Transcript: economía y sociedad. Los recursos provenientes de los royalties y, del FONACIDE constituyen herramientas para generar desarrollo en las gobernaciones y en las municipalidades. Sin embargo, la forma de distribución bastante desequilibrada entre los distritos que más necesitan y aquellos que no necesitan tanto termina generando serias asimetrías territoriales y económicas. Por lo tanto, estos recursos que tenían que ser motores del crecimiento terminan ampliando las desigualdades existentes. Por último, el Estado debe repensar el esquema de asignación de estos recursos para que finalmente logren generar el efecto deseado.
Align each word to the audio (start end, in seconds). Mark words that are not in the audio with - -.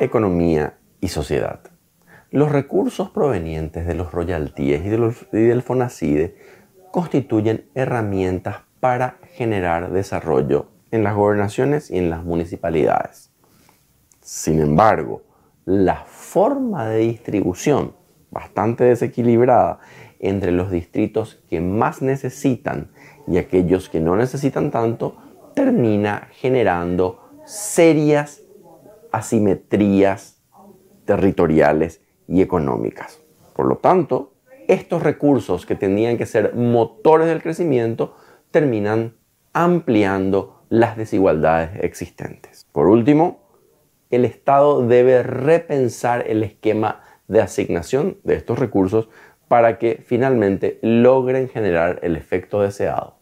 economía 0.00 0.78
y 1.00 1.08
sociedad. 1.08 1.60
Los 2.30 2.52
recursos 2.52 3.10
provenientes 3.10 3.86
de 3.86 3.94
los 3.94 4.12
royalties 4.12 4.84
y, 4.84 4.88
del 5.38 5.62
FONACIDE 5.62 6.36
constituyen 6.90 7.64
herramientas 7.74 8.58
para 8.80 9.16
generar 9.32 9.90
desarrollo 9.92 10.66
en 10.90 11.04
las 11.04 11.14
gobernaciones 11.14 11.90
y 11.90 11.98
en 11.98 12.10
las 12.10 12.24
municipalidades. 12.24 13.30
Sin 14.20 14.60
embargo, 14.60 15.22
la 15.64 16.04
forma 16.04 16.86
de 16.88 16.98
distribución 16.98 17.94
bastante 18.30 18.84
desequilibrada 18.84 19.80
entre 20.20 20.52
los 20.52 20.70
distritos 20.70 21.42
que 21.48 21.60
más 21.60 22.02
necesitan 22.02 22.90
y 23.26 23.38
aquellos 23.38 23.88
que 23.88 24.00
no 24.00 24.16
necesitan 24.16 24.70
tanto 24.70 25.16
termina 25.54 26.28
generando 26.32 27.20
serias 27.44 28.42
asimetrías 29.12 30.42
territoriales 31.04 32.02
y 32.26 32.42
económicas. 32.42 33.20
Por 33.54 33.66
lo 33.66 33.76
tanto, 33.76 34.34
estos 34.68 35.02
recursos 35.02 35.64
que 35.64 35.74
tenían 35.74 36.18
que 36.18 36.26
ser 36.26 36.54
motores 36.54 37.26
del 37.26 37.42
crecimiento 37.42 38.14
terminan 38.50 39.14
ampliando 39.52 40.62
las 40.68 40.96
desigualdades 40.96 41.82
existentes. 41.82 42.66
Por 42.72 42.86
último, 42.86 43.48
el 44.10 44.24
Estado 44.24 44.86
debe 44.86 45.22
repensar 45.22 46.24
el 46.28 46.42
esquema 46.42 47.02
de 47.26 47.40
asignación 47.40 48.18
de 48.24 48.34
estos 48.34 48.58
recursos 48.58 49.08
para 49.48 49.78
que 49.78 50.02
finalmente 50.04 50.78
logren 50.82 51.48
generar 51.48 52.00
el 52.02 52.16
efecto 52.16 52.60
deseado. 52.60 53.17